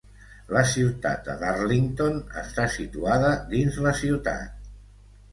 La 0.55 0.61
ciutat 0.69 1.19
de 1.25 1.33
Darlington 1.41 2.17
està 2.41 2.65
situada 2.77 3.29
dins 3.53 3.77
la 3.89 3.93
ciutat. 3.99 4.57